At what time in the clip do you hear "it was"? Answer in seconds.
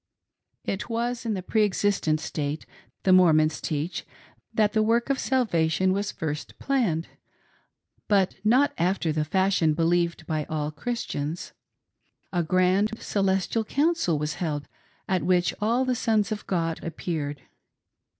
0.65-1.27